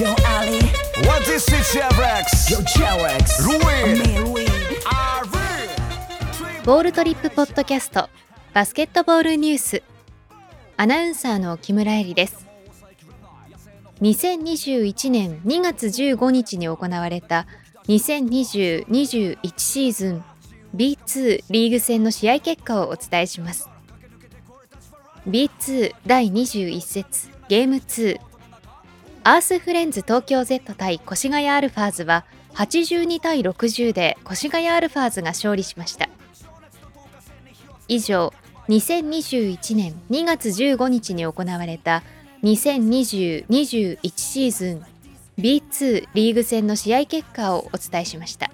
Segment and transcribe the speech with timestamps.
[0.00, 0.60] Yo Ali.
[1.06, 2.50] What is it, Chevrex?
[2.50, 3.98] Yo Cherex Ruin.
[3.98, 4.46] Me Louis
[6.64, 8.08] ボールトリップポッドキャスト。
[8.54, 9.82] バスケットボールニュース。
[10.78, 12.46] アナウンサーの木村恵里です。
[14.00, 17.46] 2021年2月15日に行われた
[17.88, 20.24] 2020-21シーズン
[20.74, 23.68] B2 リーグ戦の試合結果をお伝えします。
[25.28, 28.29] B2 第21節ゲーム2
[29.30, 36.08] アースフレンズ東京 Z 対越谷アルファーズは82対60で越谷アルファーズが勝利しました。
[37.86, 38.32] 以上
[38.68, 42.02] 2021年2月15日に行われた
[42.42, 44.84] 2020-21シーズン
[45.38, 48.50] B2 リーグ戦の試合結果をお伝えしました。